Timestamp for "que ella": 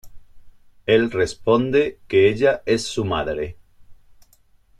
2.07-2.63